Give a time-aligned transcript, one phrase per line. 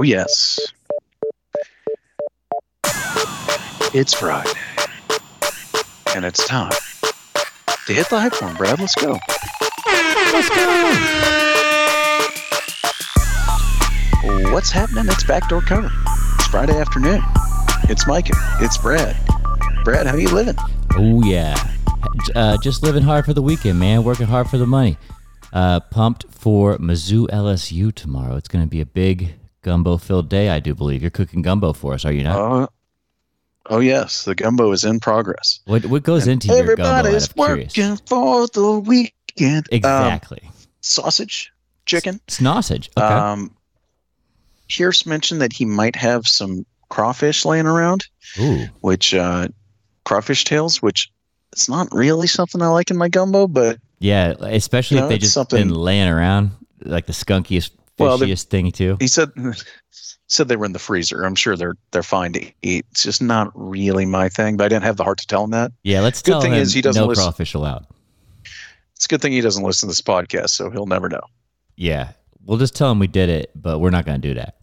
[0.00, 0.58] Oh, yes.
[3.92, 4.48] It's Friday.
[6.16, 6.72] And it's time
[7.84, 8.80] to hit the hype horn, Brad.
[8.80, 9.18] Let's go.
[10.32, 10.94] Let's go.
[14.54, 15.04] What's happening?
[15.08, 15.90] It's backdoor cover.
[16.36, 17.20] It's Friday afternoon.
[17.90, 18.32] It's Micah.
[18.62, 19.14] It's Brad.
[19.84, 20.56] Brad, how you living?
[20.96, 21.62] Oh yeah,
[22.34, 24.02] uh, just living hard for the weekend, man.
[24.02, 24.96] Working hard for the money.
[25.52, 28.36] Uh, pumped for Mizzou LSU tomorrow.
[28.36, 31.02] It's going to be a big gumbo-filled day, I do believe.
[31.02, 32.36] You're cooking gumbo for us, are you not?
[32.62, 32.66] Uh,
[33.66, 34.24] oh, yes.
[34.24, 35.60] The gumbo is in progress.
[35.66, 36.82] what what goes into your gumbo?
[36.82, 37.76] Everybody's of curious?
[37.76, 39.66] working for the weekend.
[39.70, 40.50] Um, Exactly.
[40.80, 41.52] sausage,
[41.86, 42.20] chicken.
[42.28, 42.90] Sausage.
[42.96, 43.06] Okay.
[43.06, 43.54] Um,
[44.68, 48.06] Pierce mentioned that he might have some crawfish laying around,
[48.38, 48.66] Ooh.
[48.80, 49.48] which uh,
[50.04, 51.10] crawfish tails, which
[51.52, 55.18] it's not really something I like in my gumbo, but Yeah, especially You if they
[55.18, 56.52] just something- been laying around
[56.82, 57.70] like the skunkiest,
[58.00, 58.96] Well, they- thing too.
[59.00, 59.30] he said
[60.26, 61.24] said they were in the freezer.
[61.24, 62.86] I'm sure they're they're fine to eat.
[62.90, 65.50] It's just not really my thing, but I didn't have the heart to tell him
[65.50, 65.72] that.
[65.82, 67.86] Yeah, let's good tell thing him is he doesn't no listen- crawfish allowed.
[68.94, 71.22] It's a good thing he doesn't listen to this podcast, so he'll never know.
[71.76, 72.12] Yeah,
[72.44, 74.56] we'll just tell him we did it, but we're not going to do that.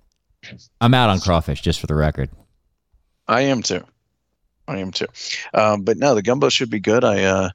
[0.80, 2.30] I'm out on crawfish, just for the record.
[3.28, 3.84] I am too.
[4.68, 5.08] I am too.
[5.54, 7.04] Um, but no, the gumbo should be good.
[7.04, 7.50] I uh,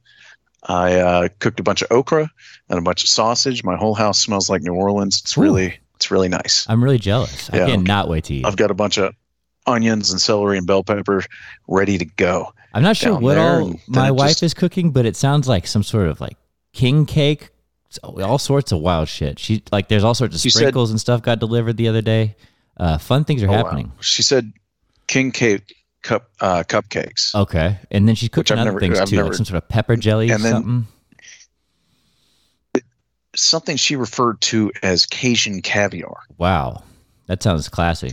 [0.68, 2.30] I uh, cooked a bunch of okra
[2.68, 3.64] and a bunch of sausage.
[3.64, 5.20] My whole house smells like New Orleans.
[5.20, 5.42] It's Ooh.
[5.42, 6.66] really it's really nice.
[6.68, 7.50] I'm really jealous.
[7.52, 8.46] Yeah, I cannot wait to eat.
[8.46, 9.14] I've got a bunch of
[9.66, 11.22] onions and celery and bell pepper
[11.68, 12.52] ready to go.
[12.74, 15.82] I'm not sure what all my wife just- is cooking, but it sounds like some
[15.82, 16.36] sort of like
[16.72, 17.50] king cake,
[18.02, 19.38] all sorts of wild shit.
[19.38, 22.02] She like there's all sorts of You said- sprinkles and stuff got delivered the other
[22.02, 22.36] day.
[22.76, 23.56] Uh, fun things are Oh, wow.
[23.64, 23.92] happening.
[24.00, 24.52] She said
[25.06, 27.34] king cake cup uh, cupcakes.
[27.34, 29.96] Okay, and then she's cooking other never- things I've too, like some sort of pepper
[29.96, 30.86] jelly or And then- something.
[33.34, 36.16] Something she referred to as Cajun caviar.
[36.36, 36.82] Wow,
[37.26, 38.12] that sounds classy.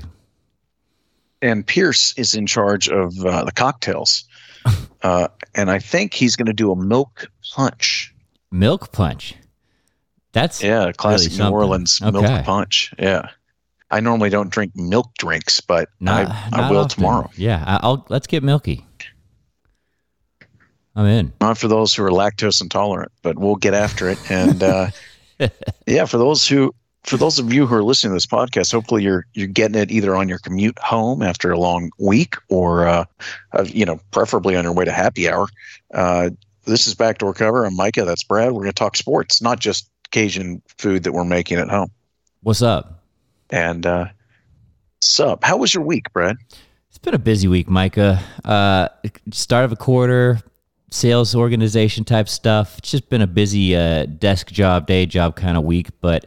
[1.41, 4.23] and Pierce is in charge of uh, the cocktails.
[5.01, 8.13] Uh, and I think he's going to do a milk punch.
[8.51, 9.33] Milk punch.
[10.33, 11.47] That's Yeah, classic New.
[11.47, 12.19] Orleans Okay.
[12.19, 12.93] milk punch.
[12.99, 13.29] Yeah.
[13.91, 16.27] I normally don't drink milk drinks, but not.
[16.27, 16.97] I, I will often.
[16.97, 17.29] tomorrow.
[17.35, 18.85] Yeah, I'll let's get milky.
[20.95, 21.33] I'm in.
[21.39, 24.19] Not for those who are lactose intolerant, but we'll get after it.
[24.29, 24.89] And uh,
[25.87, 26.73] yeah, for those who,
[27.03, 29.91] for those of you who are listening to this podcast, hopefully you're you're getting it
[29.91, 33.05] either on your commute home after a long week, or uh,
[33.53, 35.47] uh, you know, preferably on your way to happy hour.
[35.93, 36.31] Uh,
[36.65, 37.65] this is backdoor cover.
[37.65, 38.05] I'm Micah.
[38.05, 38.51] That's Brad.
[38.51, 41.91] We're going to talk sports, not just Cajun food that we're making at home.
[42.41, 42.98] What's up?
[43.49, 44.05] And uh,
[45.01, 45.43] sup?
[45.43, 46.37] How was your week, Brad?
[46.89, 48.19] It's been a busy week, Micah.
[48.43, 48.89] Uh,
[49.31, 50.39] start of a quarter,
[50.91, 52.77] sales organization type stuff.
[52.79, 55.89] It's just been a busy uh, desk job, day job kind of week.
[56.01, 56.25] But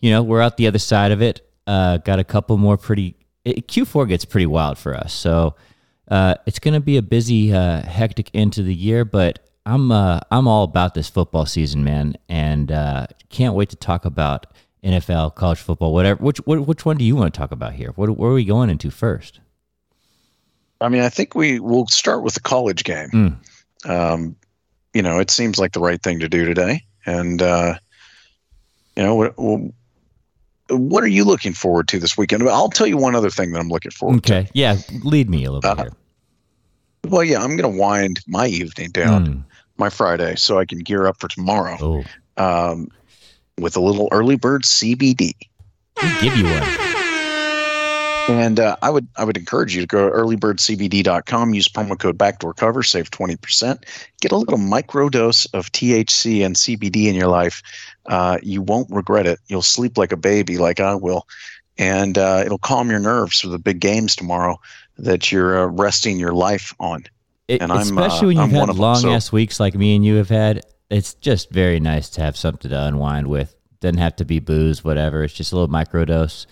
[0.00, 1.40] you know, we're out the other side of it.
[1.66, 3.16] Uh, got a couple more pretty.
[3.44, 5.54] It, Q4 gets pretty wild for us, so
[6.08, 9.04] uh, it's going to be a busy, uh, hectic into the year.
[9.04, 13.76] But I'm uh, I'm all about this football season, man, and uh, can't wait to
[13.76, 14.46] talk about
[14.84, 16.22] NFL, college football, whatever.
[16.22, 17.92] Which which, which one do you want to talk about here?
[17.96, 19.40] What where are we going into first?
[20.80, 23.38] I mean, I think we will start with the college game.
[23.84, 23.88] Mm.
[23.88, 24.36] Um,
[24.92, 26.84] you know, it seems like the right thing to do today.
[27.06, 27.74] And uh,
[28.96, 29.34] you know, what,
[30.70, 32.42] what are you looking forward to this weekend?
[32.48, 34.34] I'll tell you one other thing that I'm looking forward to.
[34.40, 34.50] Okay.
[34.54, 34.76] Yeah.
[35.02, 35.92] Lead me a little bit Uh, here.
[37.08, 39.44] Well, yeah, I'm going to wind my evening down, Mm.
[39.76, 42.04] my Friday, so I can gear up for tomorrow Oh,
[42.72, 42.88] um,
[43.60, 45.32] with a little Earlybird CBD.
[46.02, 46.62] we give you one.
[48.26, 52.16] And uh, I would I would encourage you to go to earlybirdcbd.com, use promo code
[52.16, 53.84] backdoor cover, save 20%,
[54.22, 57.62] get a little micro dose of THC and CBD in your life.
[58.06, 59.40] Uh, you won't regret it.
[59.48, 61.26] You'll sleep like a baby, like I will.
[61.76, 64.58] And uh, it'll calm your nerves for the big games tomorrow
[64.96, 67.04] that you're uh, resting your life on.
[67.48, 69.60] It- And I'm, uh, especially when I'm you've one had them, long so- ass weeks
[69.60, 70.62] like me and you have had.
[70.96, 73.54] It's just very nice to have something to unwind with.
[73.80, 75.24] Doesn't have to be booze, whatever.
[75.24, 76.46] It's just a little microdose.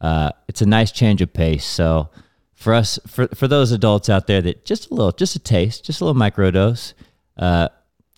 [0.00, 1.64] Uh, it's a nice change of pace.
[1.64, 2.08] So
[2.54, 5.84] for us, for for those adults out there that just a little, just a taste,
[5.84, 6.94] just a little microdose.
[7.36, 7.68] Uh,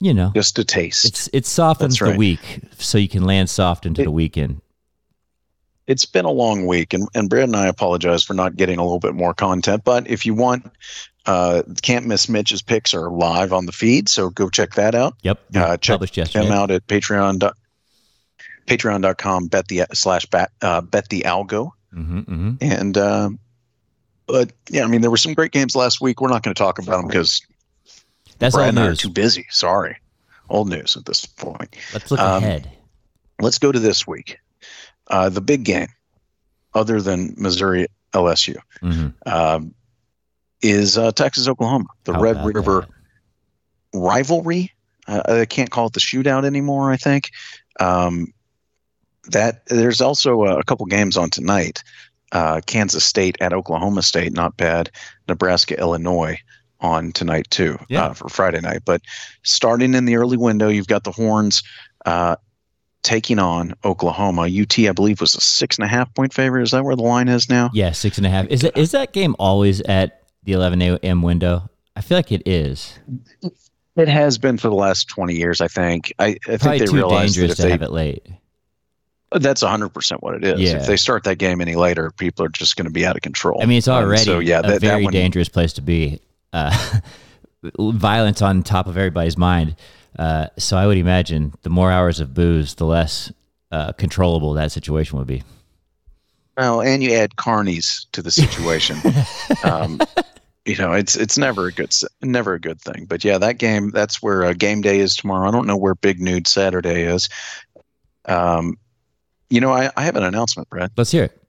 [0.02, 1.04] you know, Just a taste.
[1.04, 2.12] it's it softens right.
[2.12, 4.60] the week, so you can land soft into It- the weekend.
[5.90, 8.82] It's been a long week and, and Brad and I apologize for not getting a
[8.82, 9.82] little bit more content.
[9.84, 10.70] But if you want,
[11.26, 14.08] uh, can't miss Mitch's picks are live on the feed.
[14.08, 15.14] So go check that out.
[15.22, 15.40] Yep.
[15.54, 17.40] Uh, check published them out at Patreon.
[17.40, 17.56] dot-
[18.66, 21.72] Patreon.com bet the slash bet, uh, bet the algo.
[21.92, 23.38] hmm hmm And, um,
[24.26, 26.20] but yeah, I mean, there were some great games last week.
[26.20, 27.42] We're not going to talk about them because
[28.38, 28.98] That's Brad all and I are news.
[28.98, 29.46] too busy.
[29.50, 29.96] Sorry.
[30.48, 31.74] Old news at this point.
[31.92, 32.70] Let's look Um, ahead.
[33.40, 34.38] Let's go to this week.
[35.10, 35.88] Uh, the big game.
[36.74, 39.74] other than Missouri LSU, hmm um,
[40.62, 42.86] is uh, Texas Oklahoma, the How Red River
[43.92, 44.72] rivalry.
[45.06, 46.92] Uh, I can't call it the shootout anymore.
[46.92, 47.30] I think
[47.80, 48.32] um,
[49.30, 51.82] that there's also a, a couple games on tonight.
[52.32, 54.90] Uh, Kansas State at Oklahoma State, not bad.
[55.28, 56.38] Nebraska, Illinois
[56.80, 58.04] on tonight too Yeah.
[58.06, 58.82] uh, for Friday night.
[58.84, 59.02] But
[59.42, 61.62] starting in the early window, you've got the Horns
[62.06, 62.36] uh,
[63.02, 64.42] taking on Oklahoma.
[64.42, 66.62] UT, I believe, was a six and a half point favorite.
[66.62, 67.70] Is that where the line is now?
[67.72, 68.46] Yeah, six and a half.
[68.46, 71.22] Is that is that game always at the 11 a.m.
[71.22, 71.68] window?
[71.96, 72.98] I feel like it is.
[73.96, 76.12] It has been for the last 20 years, I think.
[76.18, 78.26] I, I think they too realized that dangerous if to they have it late.
[79.32, 80.60] That's 100% what it is.
[80.60, 80.78] Yeah.
[80.78, 83.22] If they start that game any later, people are just going to be out of
[83.22, 83.62] control.
[83.62, 86.20] I mean, it's already so, yeah, a that, that very one, dangerous place to be.
[86.52, 87.00] Uh,
[87.78, 89.76] violence on top of everybody's mind.
[90.18, 93.32] Uh, so I would imagine the more hours of booze, the less
[93.70, 95.42] uh, controllable that situation would be.
[96.56, 98.98] Well, and you add carnies to the situation.
[99.64, 100.00] um,
[100.66, 103.06] you know, it's it's never a good never a good thing.
[103.06, 105.48] But yeah, that game that's where uh, game day is tomorrow.
[105.48, 107.28] I don't know where Big Noon Saturday is.
[108.26, 108.76] Um,
[109.48, 110.90] you know, I, I have an announcement, Brad.
[110.96, 111.39] Let's hear it.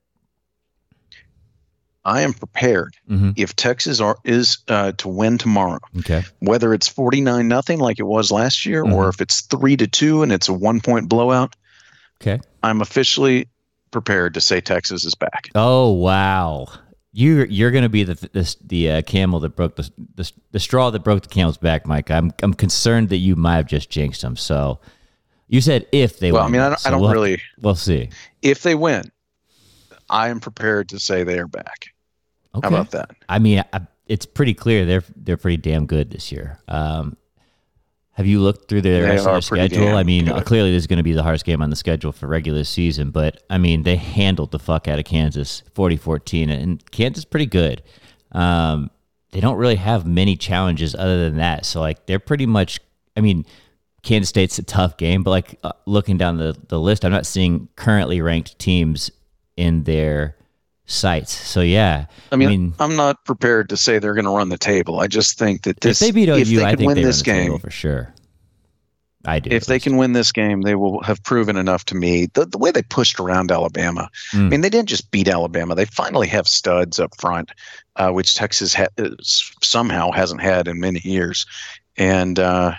[2.05, 5.79] I am prepared hmm if Texas are, is uh, to win tomorrow.
[5.99, 6.23] Okay.
[6.39, 9.09] whether it's 49 nothing like it was last year or Mhm.
[9.13, 11.55] if it's 3 to 2 and it's a 1 point blowout
[12.21, 12.39] Okay.
[12.63, 13.47] i'm officially
[13.91, 16.67] prepared to say texas is back Oh wow,
[17.13, 20.89] you you're gonna be the the, the uh, camel that broke the, the the straw
[20.91, 22.09] that broke the camel's back, Mike.
[22.09, 24.35] I'm I'm concerned that you might have just jinxed them.
[24.37, 24.79] So
[25.47, 27.75] you said if they well i mean i don't, so I don't we'll, really We'll
[27.75, 28.09] see.
[28.41, 29.03] if they win
[30.09, 31.90] i am prepared to say they are back
[32.53, 32.67] Okay.
[32.67, 36.31] how about that I mean, I, it's pretty clear they're they're pretty damn good this
[36.31, 36.59] year.
[36.67, 37.15] Um,
[38.13, 39.95] have you looked through their their schedule?
[39.95, 40.45] I mean, good.
[40.45, 43.11] clearly this is going to be the hardest game on the schedule for regular season,
[43.11, 47.45] but I mean, they handled the fuck out of Kansas 40-14, and Kansas is pretty
[47.45, 47.83] good.
[48.33, 48.91] Um,
[49.31, 52.81] they don't really have many challenges other than that, so like they're pretty much.
[53.15, 53.45] I mean,
[54.03, 57.25] Kansas State's a tough game, but like uh, looking down the the list, I'm not
[57.25, 59.09] seeing currently ranked teams
[59.55, 60.35] in their
[60.91, 61.33] sights.
[61.33, 64.57] So yeah, I mean, I am not prepared to say they're going to run the
[64.57, 64.99] table.
[64.99, 67.03] I just think that this, if they beat OU, if they I think win they
[67.03, 68.13] this run the table game, for sure.
[69.23, 69.51] I do.
[69.51, 72.25] if they can win this game, they will have proven enough to me.
[72.33, 74.49] The, the way they pushed around Alabama, I Mm.
[74.49, 75.75] mean, they didn't just beat Alabama.
[75.75, 77.51] They finally have studs up front,
[77.97, 78.87] uh, which Texas ha-
[79.61, 81.45] somehow hasn't had in many years.
[81.97, 82.73] And, uh,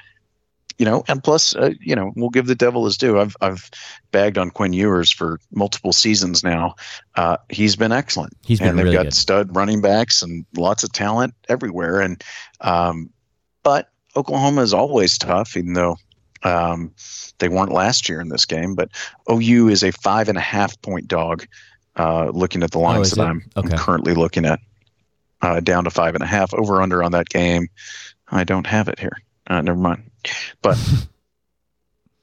[0.78, 3.20] you know, and plus, uh, you know, we'll give the devil his due.
[3.20, 3.70] I've, I've
[4.10, 6.74] bagged on Quinn Ewers for multiple seasons now.
[7.16, 9.14] Uh, he's been excellent He's been and they've really got good.
[9.14, 12.00] stud running backs and lots of talent everywhere.
[12.00, 12.22] And
[12.62, 13.10] um,
[13.62, 15.96] but Oklahoma is always tough, even though
[16.42, 16.92] um,
[17.38, 18.75] they weren't last year in this game.
[18.75, 18.90] But
[19.30, 21.46] OU is a five and a half point dog.
[21.96, 23.28] Uh, looking at the lines Oh, that?
[23.28, 24.58] I'm, I'm currently looking at,
[25.42, 26.54] uh, down to five and a half.
[26.54, 27.68] Over under on that game.
[28.28, 29.16] I don't have it here.
[29.46, 30.10] Uh, never mind.
[30.62, 31.06] But oh,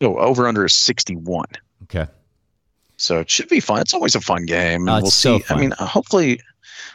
[0.01, 1.47] no, over under is sixty one.
[1.83, 2.07] Okay.
[2.97, 3.79] So it should be fun.
[3.81, 5.39] It's always a fun game, and Oh, we'll see.
[5.39, 5.57] fun.
[5.57, 6.39] I mean, hopefully,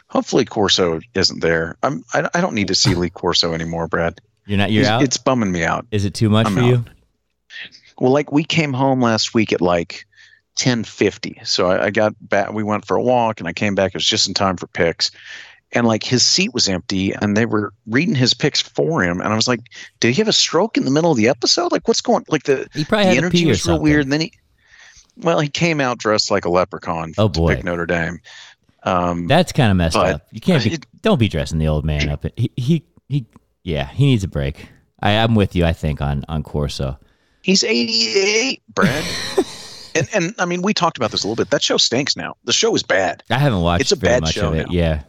[0.07, 1.77] hopefully Corso isn't there.
[1.83, 2.03] I'm.
[2.13, 4.21] I, I don't need to see Lee Corso anymore, Brad.
[4.45, 4.71] You're not.
[4.71, 5.01] You're It's- out.
[5.03, 5.85] It's bumming me out.
[5.91, 6.65] Is it too much I'm for out.
[6.67, 6.85] you?
[7.99, 10.05] Well, like we came home last week at like
[10.55, 12.51] ten fifty, so I, I got back.
[12.53, 13.91] We went for a walk, and I came back.
[13.91, 15.09] It was just in time for picks,
[15.75, 19.31] and like his seat was empty, and they were reading his picks for him, and
[19.31, 19.59] I was like,
[19.99, 21.71] "Did he have a stroke in the middle of the episode?
[21.71, 22.25] Like, what's going?
[22.29, 24.33] Like the He probably the had energy was real weird." And then he,
[25.17, 27.55] well, he came out dressed like a leprechaun Oh, to boy.
[27.55, 28.19] pick Notre Dame.
[28.83, 30.27] Um, That's kind of messed But up.
[30.31, 30.73] You can't be.
[30.73, 32.25] it- don't be dressing the old man up.
[32.37, 33.25] He, he he.
[33.63, 34.67] Yeah, he needs a break.
[35.01, 35.65] I, I'm with you.
[35.65, 36.97] I think on on Corso.
[37.41, 39.03] He's 88, Brad.
[39.95, 41.49] and and I mean, we talked about this a little bit.
[41.51, 42.35] That show stinks now.
[42.45, 43.23] The show is bad.
[43.29, 44.67] I haven't watched It's a very bad much show of it.
[44.67, 44.73] now.
[44.73, 45.03] Yeah.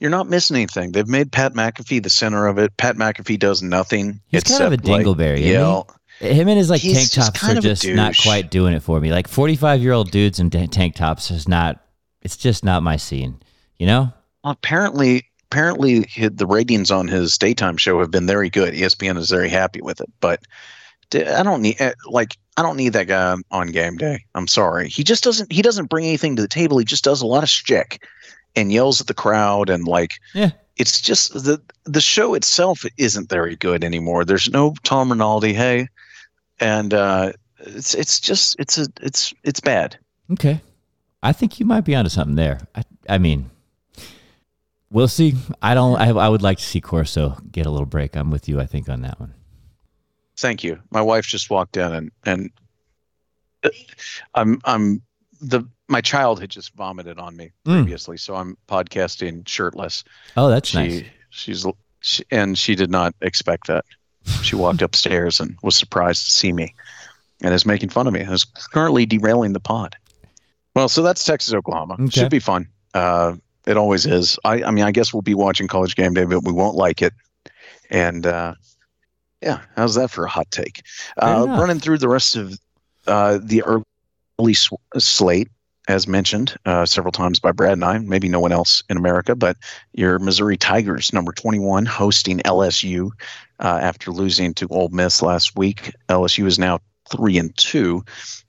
[0.00, 0.92] You're not missing anything.
[0.92, 2.76] They've made Pat McAfee the center of it.
[2.76, 4.20] Pat McAfee does nothing.
[4.28, 5.86] He's kind of a except, like, dingleberry, isn't.
[6.20, 9.00] Him and his like He's tank tops kind are just not quite doing it for
[9.00, 9.12] me.
[9.12, 11.84] Like 45 year old dudes in ta- tank tops is not.
[12.22, 13.40] It's just not my scene.
[13.78, 14.12] You know.
[14.42, 18.74] Apparently, apparently, the ratings on his daytime show have been very good.
[18.74, 20.10] ESPN is very happy with it.
[20.20, 20.40] But
[21.14, 24.24] I don't need eh, like I don't need that guy on, on game day.
[24.34, 24.88] I'm sorry.
[24.88, 25.52] He just doesn't.
[25.52, 26.78] He doesn't bring anything to the table.
[26.78, 28.02] He just does a lot of shtick
[28.60, 30.50] and yells at the crowd and like Yeah.
[30.76, 34.24] it's just the the show itself isn't very good anymore.
[34.24, 35.88] There's no Tom Rinaldi, hey,
[36.60, 39.96] and uh, it's it's just it's a it's it's bad.
[40.32, 40.60] Okay.
[41.22, 42.60] I think you might be onto something there.
[42.76, 43.50] I, I mean,
[44.90, 45.34] we'll see.
[45.62, 45.96] I don't.
[45.98, 48.16] I, I would like to see Corso get a little break.
[48.16, 48.60] I'm with you.
[48.60, 49.34] I think on that one.
[50.36, 50.78] Thank you.
[50.90, 52.50] My wife just walked in and and
[53.64, 53.70] uh,
[54.34, 55.02] I'm I'm
[55.40, 57.82] the my child had just vomited on me Mm.
[57.82, 60.04] previously, so I'm podcasting shirtless.
[60.36, 61.02] Oh, that's She nice.
[61.30, 61.66] she's
[62.00, 63.84] she, and she did not expect that.
[64.42, 66.74] She walked upstairs and was surprised to see me,
[67.42, 68.20] and is making fun of me.
[68.20, 69.96] Is currently derailing the pod.
[70.74, 71.94] Well, so that's Texas Oklahoma.
[71.94, 72.20] Okay.
[72.20, 72.68] Should be fun.
[72.94, 73.34] Uh,
[73.66, 74.38] it always is.
[74.44, 77.02] I I mean, I guess we'll be watching College Game Day, but we won't like
[77.02, 77.12] it.
[77.90, 78.54] And uh,
[79.42, 80.82] yeah, how's that for a hot take?
[81.16, 82.58] Uh, running through the rest of
[83.06, 85.48] uh, the early sw- slate,
[85.88, 89.34] as mentioned uh, several times by Brad and I, maybe no one else in America,
[89.34, 89.56] but
[89.94, 93.10] your Missouri Tigers, number 21, hosting LSU
[93.58, 95.92] uh, after losing to Ole Miss last week.
[96.08, 96.78] LSU is now
[97.10, 98.04] three and two.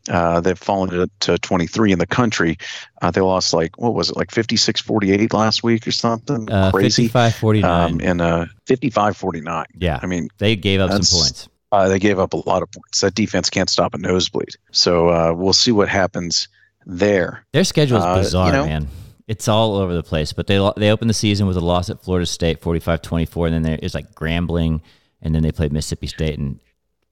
[0.09, 2.57] Uh, they've fallen to, to 23 in the country.
[3.01, 7.03] Uh, they lost like what was it, like 56-48 last week or something Uh, crazy.
[7.03, 7.91] 55 49.
[7.93, 9.65] Um, and uh, 55-49.
[9.77, 9.99] yeah.
[10.01, 11.47] I mean, They gave up some points.
[11.71, 12.99] uh, they gave up a lot of points.
[12.99, 14.49] That defense can't stop a nosebleed.
[14.71, 16.49] So uh, we'll see what happens
[16.85, 17.45] there.
[17.53, 18.87] Their schedule is uh, you bizarre, know- man.
[19.27, 20.33] It's all over the place.
[20.33, 23.61] But they they opened the season with a loss at Florida State, 45-24, and then
[23.61, 24.81] there is like Grambling,
[25.21, 26.59] and then they played Mississippi State, and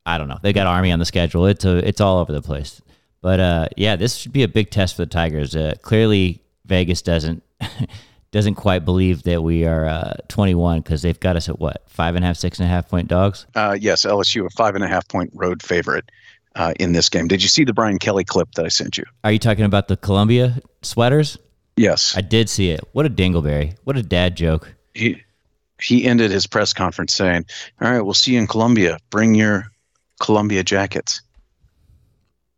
[0.03, 0.39] I don't know.
[0.41, 1.45] They got Army on the schedule.
[1.45, 2.81] It's a, it's all over the place.
[3.21, 5.55] But uh, yeah, this should be a big test for the Tigers.
[5.55, 7.43] Uh, clearly, Vegas doesn't
[8.31, 12.15] doesn't quite believe that we are uh, 21 because they've got us at what five
[12.15, 13.45] and a half, six and a half point dogs.
[13.53, 16.09] Uh, yes, LSU a five and a half point road favorite
[16.57, 17.27] uh, in this game.
[17.27, 19.05] Did you see the Brian Kelly clip that I sent you?
[19.23, 21.37] Are you talking about the Columbia sweaters?
[21.77, 22.81] Yes, I did see it.
[22.91, 23.75] What a dingleberry!
[23.85, 24.73] What a dad joke.
[24.93, 25.21] he
[25.79, 27.45] he ended his press conference saying,
[27.79, 28.97] "All right, we'll see you in Columbia.
[29.11, 29.71] Bring your
[30.19, 31.21] Columbia jackets."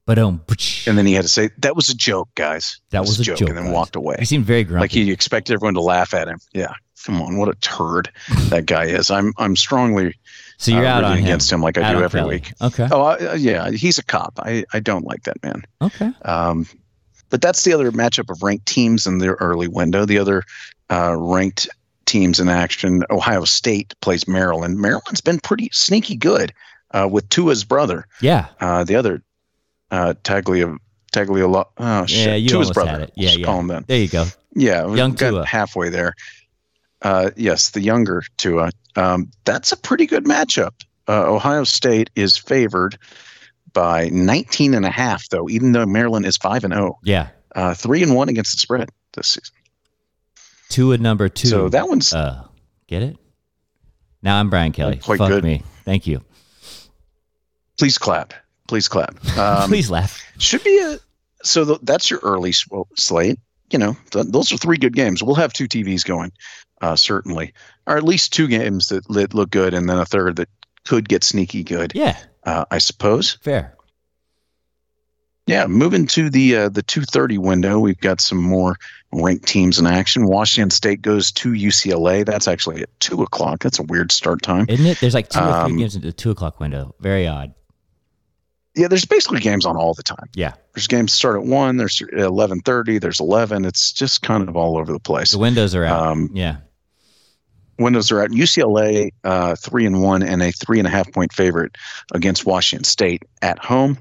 [0.05, 0.41] But um,
[0.87, 2.79] And then he had to say, "That was a joke, guys.
[2.89, 3.73] That It was a joke, and then guys.
[3.73, 4.15] walked away.
[4.19, 4.81] he seemed very grumpy.
[4.81, 6.39] like he expected everyone to laugh at him.
[6.53, 6.73] Yeah,
[7.05, 8.09] come on, what a turd
[8.49, 9.11] that guy is.
[9.11, 10.15] I'm I'm strongly
[10.59, 11.23] so you're uh, out on him.
[11.23, 12.35] against him like I Out do every Kelly.
[12.35, 12.53] week.
[12.61, 12.87] Okay.
[12.91, 14.39] Oh, uh, yeah, he's a cop.
[14.43, 15.63] I, I don't like that man.
[15.81, 16.11] Okay.
[16.23, 16.67] Um,
[17.31, 20.05] but that's the other matchup of ranked teams in their early window.
[20.05, 20.43] The other
[20.91, 21.67] uh, ranked
[22.05, 24.77] teams in action, Ohio State plays Maryland.
[24.79, 26.53] Maryland's been pretty sneaky good
[26.91, 28.07] uh, with Tua's brother.
[28.21, 28.47] Yeah.
[28.59, 29.21] Uh, the other
[29.91, 30.75] uh, Taglia
[31.13, 31.65] Tagliolo.
[31.77, 32.89] Oh shit, Yeah, you Tua's brother.
[32.91, 33.13] had it.
[33.15, 33.45] Yeah, yeah.
[33.45, 33.85] Call him then.
[33.87, 34.25] There you go.
[34.55, 35.45] Yeah, Young got Tua.
[35.45, 36.15] halfway there.
[37.01, 38.71] Uh, yes, the younger Tua.
[38.95, 40.71] Um, that's a pretty good matchup.
[41.07, 42.97] Uh, Ohio State is favored
[43.73, 46.99] by 19 and a half, though, even though Maryland is 5 and 0.
[47.03, 47.29] Yeah.
[47.55, 49.55] Uh, 3 and 1 against the spread this season.
[50.69, 51.47] Two at number two.
[51.47, 52.43] So that one's Uh,
[52.87, 53.17] get it?
[54.21, 54.97] Now I'm Brian Kelly.
[54.97, 55.43] Quite Fuck good.
[55.43, 55.63] me.
[55.85, 56.21] Thank you.
[57.77, 58.33] please clap.
[58.67, 59.15] Please clap.
[59.37, 60.21] Um, Please laugh.
[60.37, 60.99] Should be a
[61.43, 63.39] so th- that's your early sw- slate.
[63.71, 65.23] You know, th- those are three good games.
[65.23, 66.31] We'll have two TVs going,
[66.81, 67.53] uh, certainly,
[67.87, 70.49] or at least two games that, look good, and then a third that
[70.85, 71.91] could get sneaky good.
[71.95, 72.17] Yeah.
[72.43, 73.37] Uh, I suppose.
[73.43, 73.75] Fair.
[75.45, 78.75] Yeah, moving to the uh, the two thirty window, we've got some more
[79.11, 80.27] ranked teams in action.
[80.27, 82.23] Washington State goes to UCLA.
[82.23, 83.63] That's actually at two o'clock.
[83.63, 84.67] That's a weird start time.
[84.69, 84.99] Isn't it?
[84.99, 86.93] There's like two or three Um, games in the two o'clock window.
[86.99, 87.55] Very odd.
[88.75, 90.29] Yeah, there's basically games on all the time.
[90.35, 90.53] Yeah.
[90.75, 91.77] There's games start at one.
[91.77, 92.99] There's eleven thirty.
[92.99, 93.65] There's eleven.
[93.65, 95.31] It's just kind of all over the place.
[95.31, 95.99] The windows are out.
[95.99, 96.57] Um, yeah.
[97.79, 101.33] Windows are at UCLA uh, three and one and a three and a half point
[101.33, 101.75] favorite
[102.13, 103.97] against Washington State at home.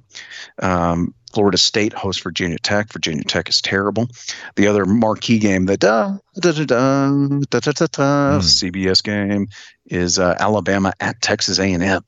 [0.61, 2.93] Um, Florida State hosts Virginia Tech.
[2.93, 4.09] Virginia Tech is terrible.
[4.57, 7.11] The other marquee game, the da da da da
[7.51, 8.41] da da da, da Hmm.
[8.41, 9.49] CBS game,
[9.87, 12.03] is uh, Alabama at Texas A and M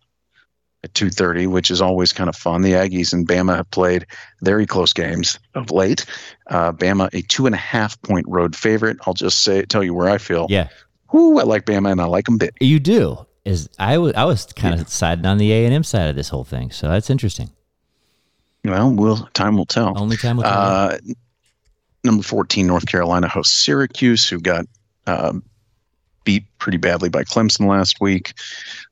[0.83, 2.63] at two thirty, which is always kind of fun.
[2.63, 4.07] The Aggies and Bama have played
[4.43, 6.07] very close games of late.
[6.47, 8.97] Uh, Bama a two and a half point road favorite.
[9.07, 10.47] I'll just say tell you where I feel.
[10.49, 10.69] Yeah.
[11.13, 12.53] Whoo, I like Bama and I like them big.
[12.61, 13.27] You do.
[13.45, 16.17] Is I was I was kind of siding on the A and M side of
[16.17, 17.51] this whole thing, so that's interesting.
[18.65, 19.99] Well, we'll time will tell.
[19.99, 20.53] Only time will tell.
[20.53, 20.99] Uh,
[22.05, 24.67] number 14, North Carolina hosts Syracuse, who got
[25.07, 25.43] um,
[26.25, 28.35] beat pretty badly by Clemson last week.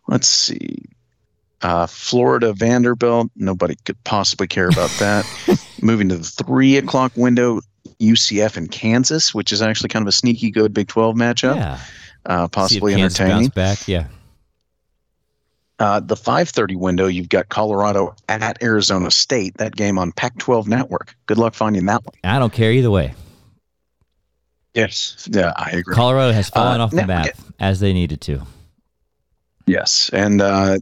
[0.07, 0.85] Let's see.
[1.61, 3.31] Uh, Florida Vanderbilt.
[3.37, 5.27] Nobody could possibly care about that.
[5.83, 7.61] Moving to the three o'clock window,
[8.01, 11.57] UCF and Kansas, which is actually kind of a sneaky good Big 12 matchup.
[11.57, 11.79] yeah.
[12.29, 13.49] Uh, See if possibly Kansas entertaining.
[13.49, 13.89] bounce back.
[13.89, 14.07] Yeah.
[15.81, 19.57] Uh, the 5:30 window, you've got Colorado at Arizona State.
[19.59, 21.15] That game on Pac-12 Network.
[21.27, 22.15] Good luck finding that one.
[22.25, 23.15] I don't care either way.
[24.75, 25.29] Yes.
[25.33, 25.95] Yeah, I agree.
[25.95, 28.43] Colorado has fallen Uh, off the now we map get- as they needed to.
[29.67, 30.79] Yes, and uh,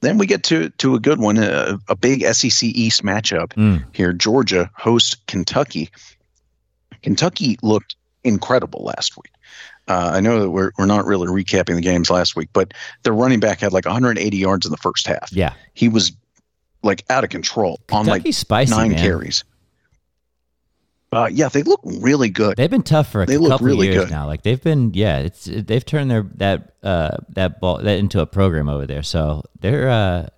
[0.00, 3.84] then we get to to a good one, a, a big SEC East matchup Mm.
[3.92, 4.12] here.
[4.12, 5.88] Georgia hosts Kentucky.
[7.02, 9.32] Kentucky looked incredible last week.
[9.88, 13.14] Uh, I know that we're we're not really recapping the games last week, but their
[13.14, 15.32] running back had like 180 yards in the first half.
[15.32, 15.54] Yeah.
[15.74, 16.12] He was
[16.82, 19.00] like out of control on like spicy, nine man.
[19.00, 19.44] carries.
[21.10, 22.56] Uh, yeah, they look really good.
[22.58, 24.10] They've been tough for a They couple really years good.
[24.10, 24.26] now.
[24.26, 28.26] Like they've been, yeah, it's they've turned their that uh that ball that into a
[28.26, 29.02] program over there.
[29.02, 30.28] So they're uh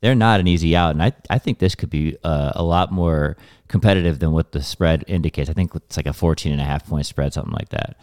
[0.00, 2.90] they're not an easy out, and I I think this could be uh, a lot
[2.92, 3.36] more
[3.68, 5.48] competitive than what the spread indicates.
[5.48, 7.96] I think it's like a 14 and a half point spread, something like that.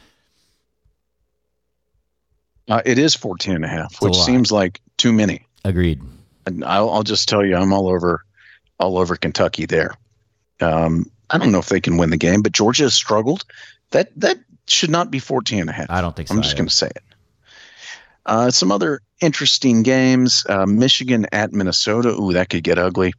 [2.70, 4.25] Uh, it is 14 and a half, a which lot.
[4.25, 5.46] seems like too many.
[5.65, 6.01] Agreed.
[6.46, 8.24] And I'll, I'll just tell you, I'm all over,
[8.79, 9.96] all over Kentucky there.
[10.62, 13.43] Um, I don't know if they can win the game, but Georgia has struggled.
[13.91, 15.89] That that should not be 14 and a half.
[15.89, 16.36] I don't think so.
[16.36, 17.03] I'm just going to say it.
[18.25, 22.10] Uh, some other interesting games: uh, Michigan at Minnesota.
[22.10, 23.13] Ooh, that could get ugly.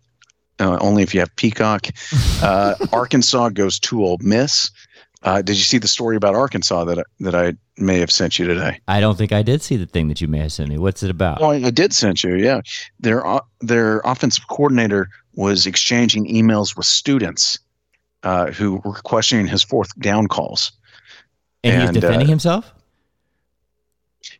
[0.60, 1.86] Uh, only if you have Peacock.
[2.42, 4.70] Uh, Arkansas goes to Ole Miss.
[5.22, 8.46] Uh, did you see the story about Arkansas that that I may have sent you
[8.46, 8.80] today?
[8.88, 10.78] I don't think I did see the thing that you may have sent me.
[10.78, 11.40] What's it about?
[11.40, 12.36] Oh, I did send you.
[12.36, 12.60] Yeah,
[13.00, 13.24] their
[13.60, 17.58] their offensive coordinator was exchanging emails with students
[18.22, 20.72] uh, who were questioning his fourth down calls.
[21.62, 22.72] and he's defending uh, himself.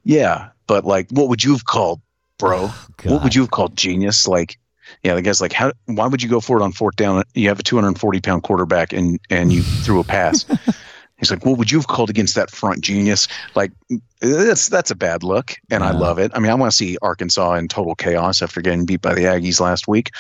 [0.05, 2.01] Yeah, but like, what would you have called,
[2.39, 2.69] bro?
[3.05, 4.29] what would you have called genius?
[4.29, 4.59] Like,
[5.03, 5.73] yeah, the guy's like, how?
[5.87, 7.23] Why would you go for it on fourth down?
[7.35, 10.45] You have a 240 pound quarterback, and and you threw a pass.
[11.19, 13.29] He's like, what would you have called against that front genius?
[13.55, 13.73] Like,
[14.21, 16.33] that's that's a bad look, and I love it.
[16.35, 19.23] I mean, I want to see Arkansas in total chaos after getting beat by the
[19.23, 20.11] Aggies last week.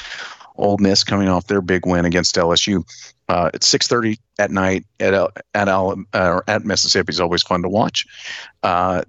[0.56, 2.84] Ole Miss coming off their big win against LSU.
[3.28, 5.14] Uh, it's 6:30 at night at
[5.54, 8.06] at Al- uh, at Mississippi is always fun to watch.
[8.62, 9.02] Uh,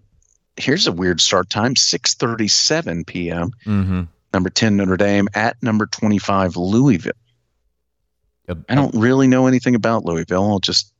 [0.58, 3.51] here's a weird start time: 6:37 p.m.
[3.65, 4.04] Mm-hmm.
[4.34, 7.13] Number 10 Notre Dame at number 25 Louisville.
[8.70, 10.44] I don't really know anything about Louisville.
[10.44, 10.92] I'll just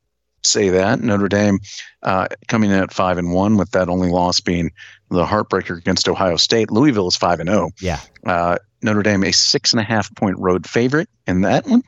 [0.46, 1.58] say that Notre Dame
[2.02, 4.70] uh, coming in at five and one, with that only loss being
[5.10, 6.70] the heartbreaker against Ohio State.
[6.70, 7.70] Louisville is five and zero.
[7.80, 8.00] Yeah.
[8.24, 11.82] Uh, Notre Dame a six and a half point road favorite in that one.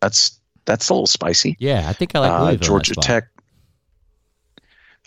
[0.00, 1.56] That's that's a little spicy.
[1.58, 2.94] Yeah, I think I like Uh, Louisville that Georgia.
[2.94, 3.24] Tech.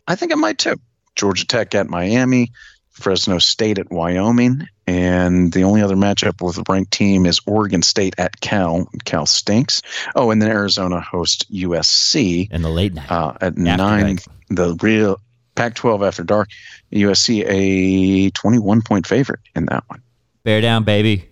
[0.07, 0.75] I think I might too.
[1.15, 2.51] Georgia Tech at Miami,
[2.91, 7.81] Fresno State at Wyoming, and the only other matchup with a ranked team is Oregon
[7.81, 8.87] State at Cal.
[9.05, 9.81] Cal stinks.
[10.15, 13.09] Oh, and then Arizona host USC in the late night.
[13.11, 14.19] uh, at After nine.
[14.49, 15.19] The real
[15.55, 16.49] Pac-12 after dark.
[16.91, 20.01] USC a 21 point favorite in that one.
[20.43, 21.29] Bear down, baby.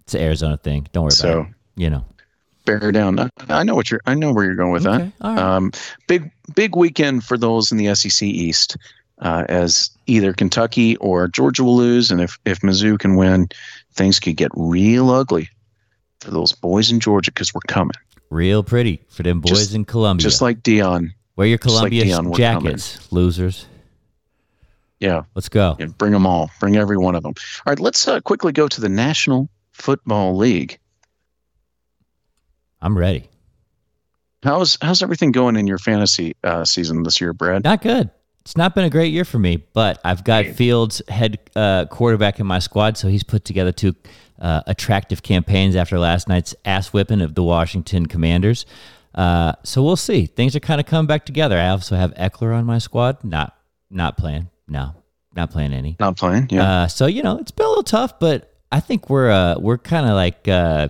[0.00, 0.86] It's an Arizona thing.
[0.92, 1.54] Don't worry So about it.
[1.76, 2.04] You know.
[2.64, 3.18] bear down.
[3.18, 4.00] I- I know what you're.
[4.06, 5.00] I know where you're going with that.
[5.00, 5.38] Okay, right.
[5.38, 5.72] Um,
[6.06, 8.76] big big weekend for those in the SEC East,
[9.22, 13.48] uh, as either Kentucky or Georgia will lose, and if if Mizzou can win,
[13.94, 15.48] things could get real ugly
[16.20, 17.94] for those boys in Georgia because we're coming.
[18.30, 20.22] Real pretty for them boys just- in Columbia.
[20.22, 23.66] Just like Dion, Wear your like Columbia Dion, jackets, losers.
[25.00, 25.76] yeah, Let's go.
[25.78, 27.32] yeah, bring them all, bring every one of them.
[27.66, 30.78] All right, let's uh, quickly go to the National Football League.
[32.80, 33.28] I'm ready.
[34.42, 37.62] How's how's everything going in your fantasy uh, season this year, Brad?
[37.62, 38.10] Not good.
[38.42, 42.40] It's not been a great year for me, but I've got Fields head uh, quarterback
[42.40, 43.94] in my squad, so he's put together two
[44.40, 48.66] uh, attractive campaigns after last night's ass whipping of the Washington Commanders.
[49.14, 50.26] Uh, so we'll see.
[50.26, 51.56] Things are kind of coming back together.
[51.56, 53.22] I also have Ekeler on my squad.
[53.22, 53.56] Not
[53.90, 54.50] not playing.
[54.66, 54.94] No,
[55.36, 55.96] not playing any.
[56.00, 56.48] Not playing.
[56.50, 56.64] Yeah.
[56.64, 59.78] Uh, so you know, it's been a little tough, but I think we're uh, we're
[59.78, 60.88] kind of like uh,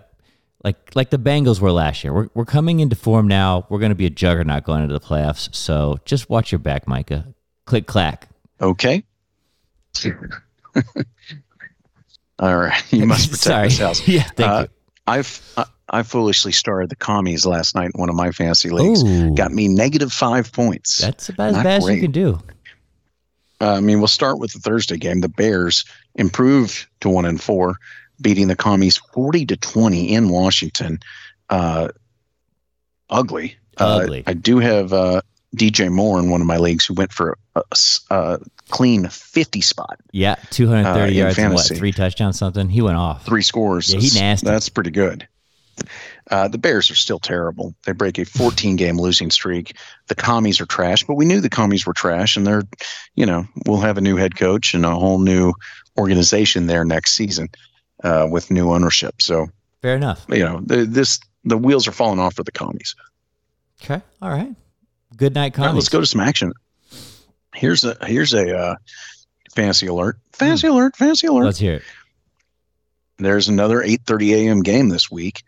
[0.64, 2.14] like like the Bengals were last year.
[2.14, 3.66] We're we're coming into form now.
[3.68, 5.54] We're going to be a juggernaut going into the playoffs.
[5.54, 7.34] So just watch your back, Micah.
[7.72, 8.28] Click clack.
[8.60, 9.02] Okay.
[12.38, 12.92] All right.
[12.92, 13.68] You must protect Sorry.
[13.68, 14.06] this house.
[14.08, 14.66] yeah, thank Uh,
[15.06, 18.74] I've I, I foolishly started the commies last night in one of my fantasy you.
[18.74, 19.02] leagues.
[19.02, 20.98] Ooh, Got me negative five points.
[20.98, 22.38] that's about as not bad as you can do.
[23.62, 25.22] Uh, I mean, we'll start with the Thursday game.
[25.22, 27.76] The Bears improved to one and four,
[28.20, 31.00] beating the commies forty to twenty in Washington.
[31.48, 31.88] Uh,
[33.08, 33.56] ugly.
[33.78, 34.24] Uh, Ugly.
[34.26, 35.22] I do have uh,
[35.56, 37.36] DJ Moore in one of my leagues who went for
[38.10, 38.38] a
[38.70, 41.66] clean fifty spot, Yeah, 230 Uh, yards and what?
[41.66, 42.68] Three touchdowns, something.
[42.70, 43.24] He went off.
[43.26, 43.92] three scores.
[43.92, 44.46] Yeah, he That's- nasty.
[44.46, 45.28] That's pretty good.
[46.30, 47.74] Uh, the Bears are still terrible.
[47.84, 49.76] They break a 14 game losing streak.
[50.06, 52.62] The commies are trash, but we knew the commies were trash, and they're,
[53.16, 55.52] you know, we'll have a new head coach and a whole new
[55.98, 57.48] organization there next season
[58.04, 59.20] uh, with new ownership.
[59.20, 59.48] So,
[59.82, 60.24] Fair enough.
[60.28, 62.94] you know, the, this the wheels are falling off for the commies.
[63.82, 64.00] Okay.
[64.22, 64.54] All right.
[65.16, 66.52] Good night, All right, let's go to some action.
[67.54, 68.76] Here's a here's a uh,
[69.54, 70.18] fantasy alert.
[70.32, 70.96] Fantasy alert.
[70.96, 71.44] Fancy alert.
[71.44, 71.82] Let's hear it.
[73.18, 74.62] There's another 8:30 a.m.
[74.62, 75.42] game this week.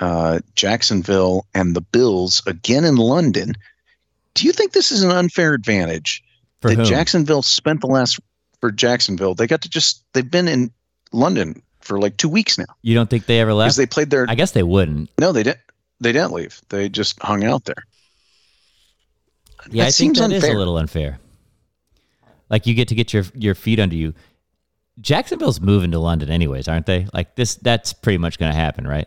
[0.00, 3.54] Uh, Jacksonville and the Bills again in London.
[4.34, 6.22] Do you think this is an unfair advantage
[6.60, 6.84] For that whom?
[6.84, 8.20] Jacksonville spent the last
[8.60, 9.34] for Jacksonville?
[9.34, 10.70] They got to just they've been in
[11.12, 13.68] London for like two weeks now you don't think they ever left?
[13.68, 15.10] because they played their I guess they wouldn't.
[15.18, 15.60] no they didn't
[16.00, 16.60] they didn't leave.
[16.68, 17.84] They just hung out there.
[19.70, 20.54] Yeah, That I think seems that is unfair.
[20.56, 21.18] a little unfair.
[22.50, 24.14] Like you get to get your your feet under you.
[25.00, 27.06] Jacksonville's moving to London anyways, aren't they?
[27.12, 29.06] Like this that's pretty much going to happen, right?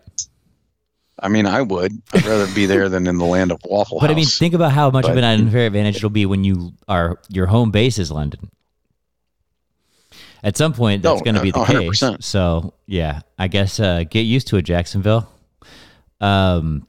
[1.20, 1.92] I mean, I would.
[2.14, 4.72] I'd rather be there than in the land of Waffle But I mean, think about
[4.72, 8.10] how much of an unfair advantage it'll be when you are your home base is
[8.12, 8.50] London.
[10.44, 12.02] At some point, that's Oh, going to be the uh, case.
[12.02, 12.24] 100%.
[12.24, 15.30] So yeah, I guess uh, get used to it, Jacksonville.
[16.20, 16.88] Um,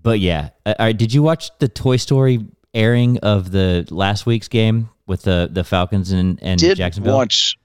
[0.00, 4.26] but yeah, uh, all right, did you watch the Toy Story airing of the last
[4.26, 7.16] week's game with the the Falcons and and did Jacksonville?
[7.16, 7.56] watch.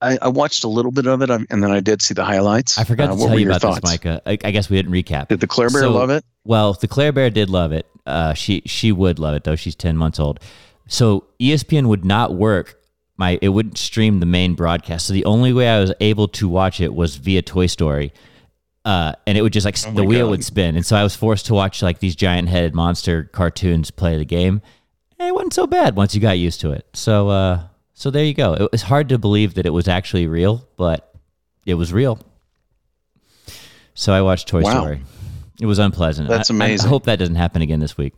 [0.00, 2.76] I, I watched a little bit of it, and then I did see the highlights.
[2.76, 3.80] I forgot Uh, to tell you about thoughts?
[3.80, 4.20] this, Micah.
[4.26, 5.28] I, I guess we didn't recap.
[5.28, 6.24] Did the Claire Bear So- love it?
[6.44, 7.86] Well, the Claire Bear did love it.
[8.06, 9.56] Uh, she she would love it though.
[9.56, 10.40] She's ten months old.
[10.88, 12.78] So ESPN would not work.
[13.16, 15.06] My it wouldn't stream the main broadcast.
[15.06, 18.12] So the only way I was able to watch it was via Toy Story.
[18.84, 20.30] Uh, and it would just like Oh the wheel God.
[20.32, 23.90] would spin, and so I was forced to watch like these giant headed monster cartoons
[23.90, 24.60] play the game.
[25.18, 26.86] And it wasn't so bad once you got used to it.
[26.92, 27.62] So uh,
[27.94, 28.52] so there you go.
[28.54, 31.14] It was hard to believe that it was actually real, but
[31.64, 32.18] it was real.
[33.94, 34.80] So I watched Toy Wow.
[34.82, 35.02] Story.
[35.60, 36.28] It was unpleasant.
[36.28, 36.86] That's I- I- amazing.
[36.86, 38.12] I hope that doesn't happen again this week.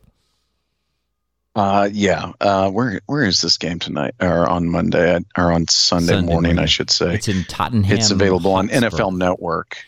[1.54, 2.32] Uh, yeah.
[2.40, 6.58] Uh, where where is this game tonight or on Monday or on Sunday, Sunday morning,
[6.58, 7.14] I should say?
[7.14, 7.96] It's in Tottenham.
[7.96, 9.78] It's available on NFL Network.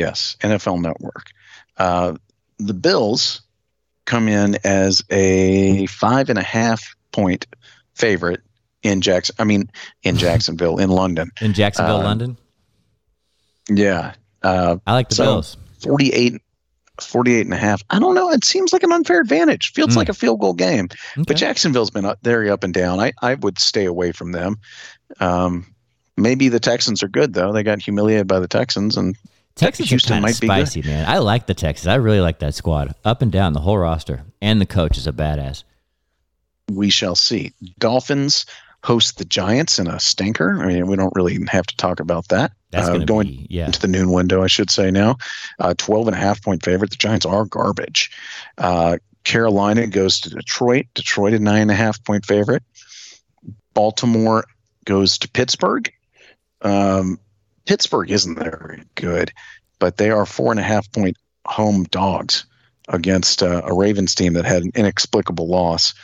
[0.00, 1.26] Yes, NFL Network.
[1.76, 2.14] Uh,
[2.58, 3.42] the Bills
[4.06, 7.46] come in as a five and a half point
[7.94, 8.40] favorite
[8.82, 9.36] in Jackson.
[9.38, 9.70] I mean,
[10.02, 11.30] in Jacksonville, in London.
[11.40, 12.36] in Jacksonville, uh, London.
[13.68, 14.14] Yeah.
[14.42, 15.56] Uh, I like the so- Bills.
[15.80, 16.42] 48,
[17.00, 17.82] 48 and a half.
[17.88, 18.30] I don't know.
[18.30, 19.72] It seems like an unfair advantage.
[19.72, 19.96] Feels Mm.
[19.96, 20.88] like a field goal game.
[20.90, 21.24] Okay.
[21.26, 23.00] But Jacksonville's been up, very up and down.
[23.00, 24.56] I, I would stay away from them.
[25.20, 25.66] Um,
[26.18, 27.50] maybe the Texans are good though.
[27.52, 29.16] They got humiliated by the Texans, and
[29.60, 30.66] Texans Houston are kind of might be good.
[30.68, 31.08] spicy, man.
[31.08, 31.86] I like the Texas.
[31.86, 35.06] I really like that squad, up and down the whole roster, and the coach is
[35.06, 35.64] a badass.
[36.70, 37.52] we shall see.
[37.78, 38.46] Dolphins
[38.84, 40.62] host the Giants in a stinker.
[40.62, 42.52] I mean, we don't really have to talk about that.
[42.70, 43.66] That's Uh, going going be yeah.
[43.66, 45.16] into the noon window, I should say now.
[45.58, 46.90] Uh, 12 and a half point favorite.
[46.90, 48.10] The Giants are garbage.
[48.56, 50.86] Uh, Carolina goes to Detroit.
[50.94, 52.62] Detroit a nine and a half point favorite.
[53.74, 54.44] Baltimore
[54.84, 55.92] goes to Pittsburgh.
[56.62, 57.18] Um,
[57.66, 59.32] Pittsburgh isn't very good,
[59.78, 62.44] but they are four and a half point home dogs
[62.88, 65.94] against uh, a Ravens team that had an inexplicable loss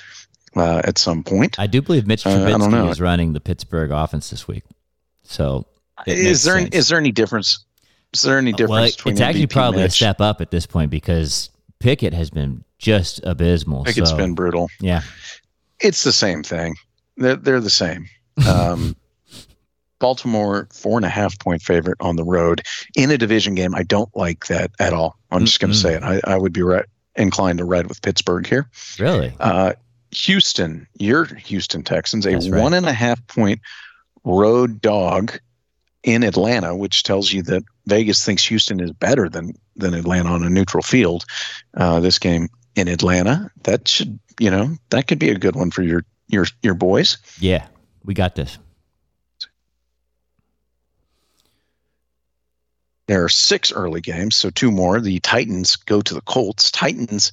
[0.56, 1.58] uh, at some point.
[1.58, 4.64] I do believe Mitch Uh, Trubisky is running the Pittsburgh offense this week.
[5.22, 5.66] So
[6.06, 6.74] Is there sense.
[6.74, 7.64] is there any difference?
[8.14, 10.64] Is there any difference well, it- it's actually MVP probably a step up at this
[10.66, 13.84] point because Pickett has been just abysmal.
[13.86, 14.68] It's so, been brutal.
[14.80, 15.02] yeah.
[15.80, 16.74] It's the same thing.
[17.16, 18.06] They're they're the same.
[18.48, 18.96] Um,
[19.98, 22.62] Baltimore four and a half point favorite on the road
[22.94, 23.74] in a division game.
[23.74, 25.16] I don't like that at all.
[25.30, 26.02] I'm just going to say it.
[26.02, 26.84] I, I would be right,
[27.16, 28.68] inclined to ride with Pittsburgh here.
[28.98, 29.32] Really?
[29.40, 29.72] Uh,
[30.12, 32.62] Houston, your Houston Texans, a right.
[32.62, 33.60] one and a half point
[34.24, 35.38] road dog
[36.02, 40.44] in Atlanta, which tells you that Vegas thinks Houston is better than than Atlanta on
[40.44, 41.24] a neutral field.
[41.76, 45.70] Uh, this game in Atlanta, that should you know that could be a good one
[45.70, 47.18] for your your your boys.
[47.40, 47.66] Yeah.
[48.04, 48.58] We got this.
[53.06, 55.00] There are six early games, so two more.
[55.00, 56.70] The Titans go to the Colts.
[56.70, 57.30] Titans,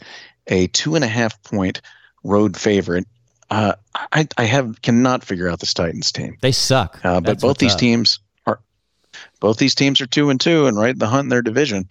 [0.48, 1.82] a two and a half point
[2.24, 3.08] road favorite.
[3.50, 3.74] Uh,
[4.12, 6.38] I, I have cannot figure out this Titans team.
[6.42, 7.04] They suck.
[7.04, 7.80] Uh, but That's both these up.
[7.80, 8.60] teams are
[9.40, 11.88] both these teams are two and two and right in the hunt in their division.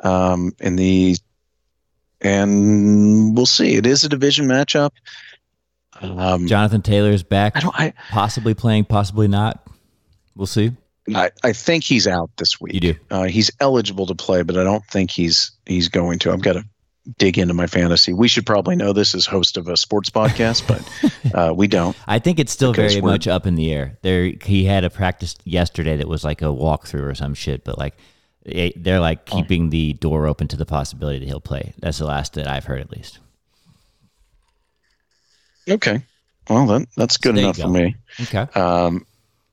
[0.00, 1.16] Um, in the
[2.20, 3.74] and we'll see.
[3.74, 4.90] It is a division matchup.
[6.00, 7.80] Um, Jonathan Taylor's back, I don't.
[7.80, 9.66] I, possibly playing, possibly not.
[10.34, 10.72] We'll see.
[11.14, 12.74] I I think he's out this week.
[12.74, 12.94] You do.
[13.10, 16.32] Uh, he's eligible to play, but I don't think he's he's going to.
[16.32, 16.64] I've got to
[17.18, 18.12] dig into my fantasy.
[18.12, 21.96] We should probably know this as host of a sports podcast, but uh, we don't.
[22.08, 23.96] I think it's still very much up in the air.
[24.02, 27.78] There, he had a practice yesterday that was like a walkthrough or some shit, but
[27.78, 27.94] like
[28.46, 29.36] eh, they're like Oh.
[29.36, 31.74] keeping the door open to the possibility that he'll play.
[31.78, 33.20] That's the last that I've heard, at least.
[35.68, 36.02] Okay.
[36.48, 37.96] Well, then that's good you enough for me.
[38.22, 38.46] Okay.
[38.58, 39.04] Um,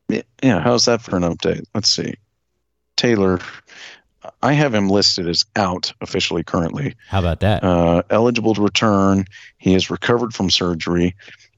[0.09, 1.63] yeah, how's that for an update?
[1.73, 2.13] Let's see.
[2.97, 3.39] Taylor,
[4.41, 6.95] I have him listed as out officially currently.
[7.07, 7.63] How about that?
[7.63, 9.25] Uh, eligible to return.
[9.57, 11.15] He has recovered from surgery.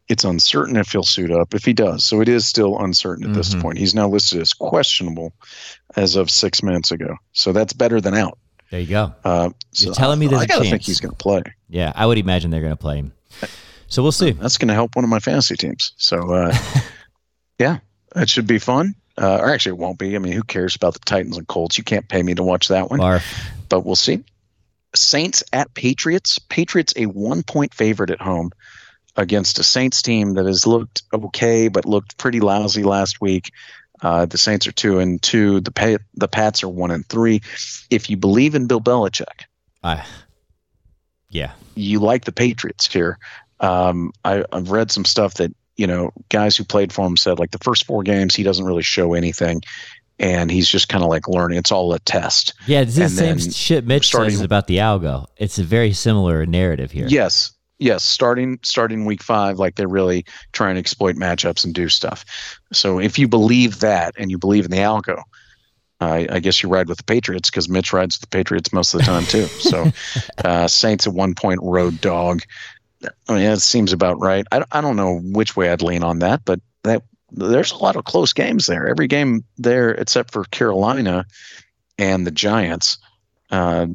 [0.07, 1.53] It's uncertain if he'll suit up.
[1.55, 3.61] If he does, so it is still uncertain at this Mhm.
[3.61, 3.77] point.
[3.79, 5.33] He's now listed as questionable
[5.95, 7.15] as of six minutes ago.
[7.33, 8.37] So that's better than out.
[8.71, 9.13] there you go.
[9.23, 10.85] Uh, so You're telling me there's I a gotta think chance.
[10.87, 11.43] he's going to play.
[11.69, 13.13] Yeah, I would imagine they're going to play him.
[13.87, 14.31] So we'll see.
[14.31, 15.93] That's going to help one of my fantasy teams.
[15.97, 16.53] So, uh,
[17.59, 17.77] yeah,
[18.15, 18.95] it should be fun.
[19.17, 20.15] Uh, or actually, it won't be.
[20.15, 21.77] I mean, who cares about the Titans and Colts?
[21.77, 23.23] You can't pay me to watch that one, Barf.
[23.69, 24.23] but we'll see.
[24.93, 26.39] Saints at Patriots.
[26.39, 28.51] Patriots a one point favorite at home
[29.15, 33.51] against a Saints team that has looked okay but looked pretty lousy last week.
[34.01, 35.61] Uh, the Saints are two and two.
[35.61, 37.41] The pa- the Pats are one and three.
[37.89, 39.45] If you believe in Bill Belichick,
[39.83, 40.05] I,
[41.29, 43.17] yeah, you like the Patriots here.
[43.61, 47.39] Um, I, I've read some stuff that you know guys who played for him said
[47.39, 49.61] like the first four games he doesn't really show anything,
[50.19, 51.57] and he's just kind of like learning.
[51.57, 52.53] It's all a test.
[52.67, 52.81] yeah.
[52.81, 55.27] It's the same shit Mitch starting- says about the algo.
[55.37, 57.07] It's a very similar narrative here.
[57.09, 58.03] Yes, yes.
[58.05, 62.23] Starting starting week five, like they're really trying to exploit matchups and do stuff.
[62.71, 65.21] So if you believe that and you believe in the algo,
[66.01, 68.93] I, I guess you ride with the Patriots because Mitch rides with the Patriots most
[68.93, 69.45] of the time too.
[69.45, 69.91] So
[70.45, 72.41] uh, Saints at one point road dog.
[73.29, 74.45] I mean, it seems about right.
[74.51, 77.95] I, I don't know which way I'd lean on that, but that there's a lot
[77.95, 78.87] of close games there.
[78.87, 81.25] Every game there, except for Carolina
[81.97, 82.97] and the Giants,
[83.51, 83.87] uh,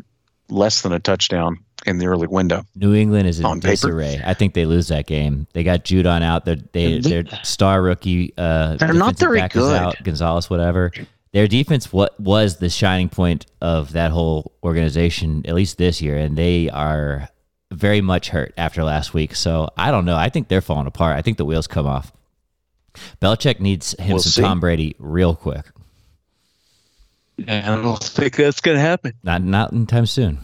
[0.48, 2.64] less than a touchdown in the early window.
[2.76, 4.02] New England is in On paper.
[4.02, 5.46] I think they lose that game.
[5.54, 6.44] They got Judon out.
[6.44, 8.34] Their they, They- their star rookie.
[8.36, 9.76] Uh, They're not very good.
[9.80, 9.96] out.
[10.02, 10.92] Gonzalez, whatever.
[11.32, 16.16] Their defense what was the shining point of that whole organization, at least this year,
[16.18, 17.28] and they are
[17.72, 19.34] very much hurt after last week.
[19.34, 20.16] So I don't know.
[20.16, 21.16] I think they're falling apart.
[21.16, 22.12] I think the wheels come off.
[23.20, 24.42] Belichick needs him We'll some see.
[24.42, 25.64] Tom Brady real quick.
[27.36, 29.12] Yeah, I don't think that's going to happen.
[29.22, 30.38] Not not anytime soon.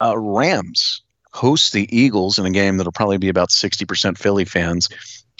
[0.00, 4.88] Uh, Rams host the Eagles in a game that'll probably be about 60% Philly fans.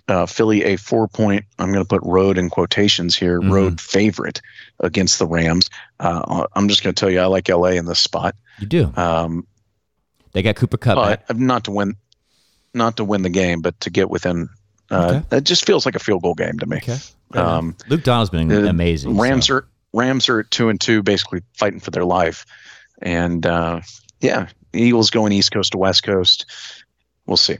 [0.08, 3.50] Uh, Philly, a four point, I'm going to put road in quotations here, Mhm.
[3.52, 4.40] road favorite
[4.80, 5.68] against the Rams.
[6.00, 8.34] Uh, I'm just going to tell you, I like LA in this spot.
[8.58, 8.92] You do.
[8.96, 9.46] Um,
[10.38, 10.94] They got Cooper Kupp.
[11.26, 11.96] but not to win,
[12.72, 14.48] not to win the game, but to get within.
[14.88, 16.76] Uh, It just feels like a field goal game to me.
[16.76, 16.96] Okay.
[17.34, 19.18] Um, Luke Donald's been uh, amazing.
[19.18, 19.54] Rams so.
[19.54, 22.46] are Rams are at two and two, basically fighting for their life.
[23.02, 23.80] And uh,
[24.20, 26.46] yeah, Eagles going East Coast to West Coast.
[27.26, 27.58] We'll see.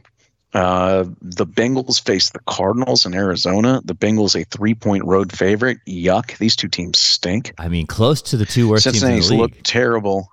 [0.54, 3.80] Uh, the Bengals face the Cardinals in Arizona.
[3.84, 5.78] The Bengals a three point road favorite.
[5.88, 6.38] Yuck!
[6.38, 7.54] These two teams stink.
[7.58, 9.40] I mean, close to the two worst teams in the league.
[9.40, 10.28] look terrible.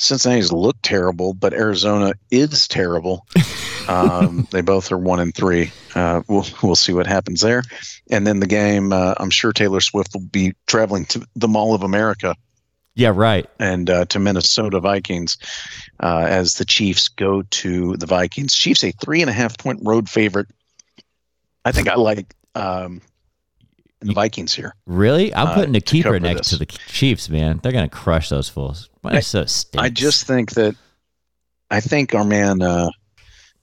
[0.00, 3.26] Cincinnati's look terrible, but Arizona is terrible.
[3.88, 5.70] um, they both are one and three.
[5.94, 7.62] Uh, we'll we'll see what happens there.
[8.10, 11.74] And then the game, uh, I'm sure Taylor Swift will be traveling to the Mall
[11.74, 12.34] of America
[12.94, 13.48] yeah, right.
[13.58, 15.36] and uh, to Minnesota Vikings
[16.02, 18.54] uh, as the Chiefs go to the Vikings.
[18.54, 20.48] Chiefs a three and a half point road favorite.
[21.64, 23.00] I think I like um,
[24.00, 24.74] the Vikings here.
[24.86, 25.34] Really?
[25.34, 26.58] I'm Uh, putting a keeper next this.
[26.58, 27.60] to the Chiefs, man.
[27.62, 28.89] They're gonna crush those fools.
[29.02, 29.82] Minnesota stinks.
[29.84, 30.74] I just think that
[31.70, 32.90] I think our man, uh,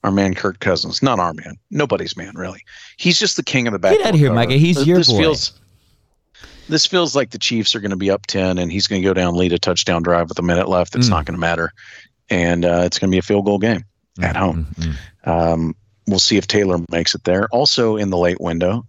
[0.04, 2.60] our man Kirk Cousins, not our man, nobody's man really.
[2.96, 3.96] He's just the king of the back.
[3.98, 4.54] Get outta here, Micah.
[4.54, 5.18] He's your boy.
[5.18, 5.52] Feels,
[6.68, 9.06] this feels like the Chiefs are going to be up ten, and he's going to
[9.08, 10.94] go down lead a touchdown drive with a minute left.
[10.94, 11.10] It's Mm.
[11.10, 11.72] not going to matter,
[12.30, 13.84] and uh, it's going to be a field goal game
[14.20, 14.66] at home.
[14.74, 15.28] Mm, mm.
[15.52, 17.48] Um, we'll see if Taylor makes it there.
[17.52, 18.84] Also in the late window,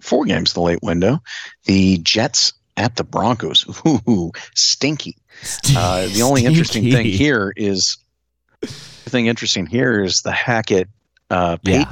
[0.00, 1.22] four games in the late window,
[1.66, 3.64] the Jets at the Broncos.
[4.08, 5.16] Ooh, stinky.
[5.76, 7.96] Uh, the only interesting thing here is
[8.60, 8.66] the
[9.10, 10.88] thing interesting here is the Hackett
[11.30, 11.90] uh, Yeah.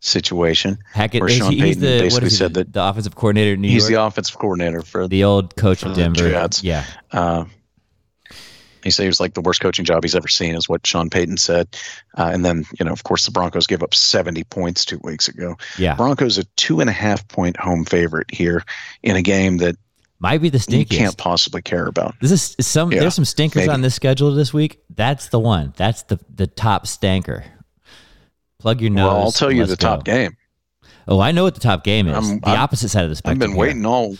[0.00, 0.78] Situation.
[0.92, 3.54] Hackett, where Sean he- Payton the what basically he, said the, that the offensive coordinator
[3.54, 6.30] in New He's York, the offensive coordinator for the old coach of Denver.
[6.30, 6.62] Jets.
[6.62, 7.44] Yeah, Uh,
[8.84, 11.10] he said it was like the worst coaching job he's ever seen, is what Sean
[11.10, 11.68] Payton said.
[12.16, 15.26] Uh, and then, you know, of course, the Broncos gave up 70 points two weeks
[15.26, 15.56] ago.
[15.76, 15.96] yeah.
[15.96, 18.62] Broncos a two and a half point home favorite here
[19.02, 19.76] in a game that
[20.20, 20.92] Might be the stinkiest.
[20.92, 22.14] you can't possibly care about.
[22.20, 22.90] This is some.
[22.90, 23.70] Yeah, there's some stinkers maybe.
[23.70, 24.80] on this schedule this week.
[24.94, 25.72] That's the one.
[25.76, 27.44] That's the the top stanker.
[28.58, 29.06] Plug your nose.
[29.06, 30.36] well, I'll tell you the top game.
[31.06, 32.14] Oh, I know what the top game is.
[32.14, 33.36] I'm- the I'm- opposite side of the spectrum.
[33.36, 33.58] I've been here.
[33.58, 34.16] waiting all.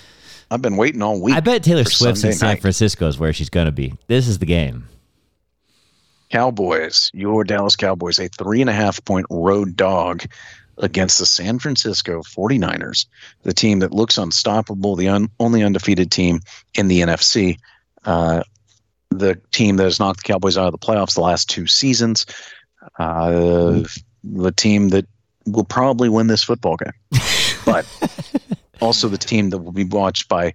[0.51, 1.35] I've been waiting all week.
[1.35, 2.61] I bet Taylor Swift's in San night.
[2.63, 3.93] Francisco is where she's going to be.
[4.07, 4.85] This is the game.
[6.31, 10.25] Cowboys, your Dallas Cowboys, a three and a half point road dog
[10.79, 13.07] against the San Francisco 49ers,
[13.43, 16.41] the team that looks unstoppable, the un- only undefeated team
[16.75, 17.59] in the NFC,
[18.05, 18.43] uh,
[19.11, 22.27] the team that has knocked the Cowboys out of the playoffs the last two seasons,
[22.99, 23.83] uh,
[24.25, 25.07] the team that
[25.47, 27.21] will probably win this football game,
[27.65, 27.87] but
[28.81, 30.53] also the team that will be watched by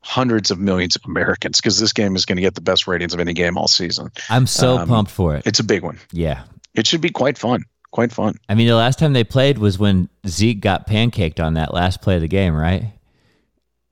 [0.00, 3.12] hundreds of millions of Americans because this game is going to get the best ratings
[3.12, 4.08] of any game all season.
[4.30, 5.46] I'm so Um, pumped for it.
[5.46, 5.98] It's a big one.
[6.12, 6.44] Yeah.
[6.74, 7.64] It should be quite fun.
[7.92, 8.36] Quite fun.
[8.48, 12.02] I mean, the last time they played was when Zeke got pancaked on that last
[12.02, 12.92] play of the game, right?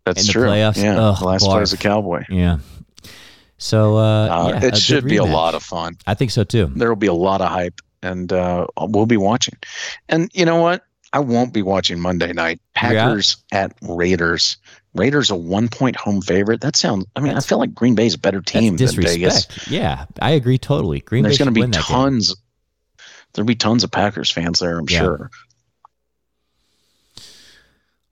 [0.05, 0.49] That's In the true.
[0.49, 0.83] playoffs?
[0.83, 0.99] Yeah.
[1.01, 1.49] Ugh, last barf.
[1.53, 2.25] play as a Cowboy.
[2.29, 2.59] Yeah.
[3.57, 5.97] So uh, Uh, yeah, it should be a lot of fun.
[6.07, 6.71] I think so too.
[6.75, 9.55] There will be a lot of hype, and uh, we'll be watching.
[10.09, 10.85] And you know what?
[11.15, 12.61] I won't be watching Monday night.
[12.75, 14.57] Packers at Raiders.
[14.95, 16.61] Raiders a one point home favorite.
[16.61, 17.07] That sounds.
[17.17, 19.47] I mean, I feel like Green Bay is a better team than Vegas.
[19.71, 21.01] Yeah, I agree totally.
[21.01, 21.97] Green There's going to be win that game.
[21.97, 22.35] tons.
[23.35, 24.99] There'll be tons of Packers fans there, I'm Yeah.
[25.01, 25.31] sure.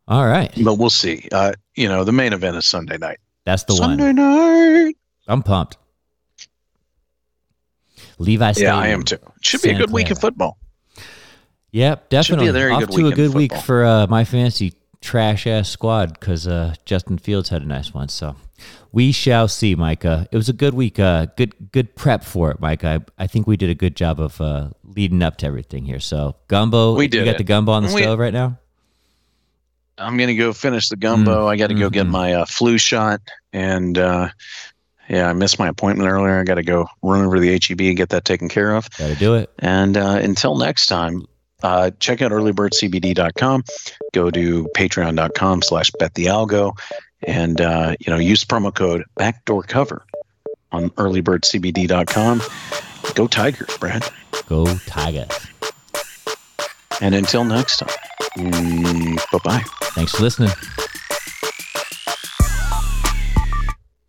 [0.08, 1.28] All right, But we'll see.
[1.32, 3.18] Uh, you know, the main event is Sunday night.
[3.44, 4.16] that's the Sunday one.
[4.16, 4.96] Sunday night.
[5.28, 5.76] I'm pumped.
[8.18, 8.74] Levi Stadium.
[8.74, 9.18] Yeah, I am too.
[9.40, 10.58] Should be a Santa good week of football.
[11.70, 12.70] Yep, Should be a definitely.
[12.72, 13.62] Off to a good week football.
[13.64, 18.08] for uh, my fantasy trash ass squad because uh, Justin Fields had a nice one.
[18.08, 18.36] So
[18.92, 20.26] we shall see, Micah.
[20.32, 20.98] It was a good week.
[20.98, 23.02] Uh, good good prep for it, Micah.
[23.18, 26.00] I, I think we did a good job of uh, leading up to everything here.
[26.00, 27.38] So gumbo, We You got it.
[27.38, 28.58] the gumbo on the We- stove right now.
[29.98, 31.46] I'm gonna go finish the gumbo.
[31.46, 32.10] I got to go get mhm.
[32.10, 33.20] my uh, flu shot,
[33.52, 34.30] and uh,
[35.08, 36.40] yeah, I missed my appointment earlier.
[36.40, 38.88] I got to go run over to the HEB and get that taken care of.
[38.98, 39.50] Got to do it.
[39.58, 41.26] And uh, until next time,
[41.62, 43.64] uh, check out earlybirdcbd.com.
[44.12, 46.76] Go to patreon.com slash bet the algo,
[47.22, 50.04] and uh, you know use promo code backdoor cover
[50.70, 52.42] on earlybirdcbd.com.
[53.14, 54.08] Go Tigers, Brad.
[54.46, 55.46] Go Tigers.
[57.00, 57.88] And until next time,
[58.36, 59.64] mm, bye bye.
[59.94, 60.50] Thanks for listening.